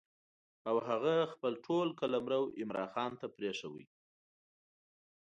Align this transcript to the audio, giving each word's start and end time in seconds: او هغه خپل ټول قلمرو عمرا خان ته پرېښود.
او 0.69 0.75
هغه 0.89 1.15
خپل 1.33 1.53
ټول 1.65 1.87
قلمرو 1.99 2.41
عمرا 2.61 2.85
خان 2.93 3.11
ته 3.19 3.25
پرېښود. 3.35 3.85